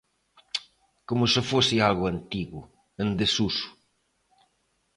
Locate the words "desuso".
3.21-3.69